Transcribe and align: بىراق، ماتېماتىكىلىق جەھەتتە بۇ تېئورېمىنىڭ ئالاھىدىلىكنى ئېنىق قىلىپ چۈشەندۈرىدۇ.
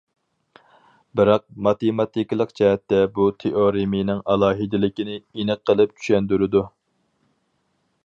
بىراق، 1.19 1.43
ماتېماتىكىلىق 1.67 2.55
جەھەتتە 2.61 3.03
بۇ 3.19 3.29
تېئورېمىنىڭ 3.45 4.25
ئالاھىدىلىكنى 4.33 5.21
ئېنىق 5.23 5.65
قىلىپ 5.71 5.97
چۈشەندۈرىدۇ. 6.01 6.69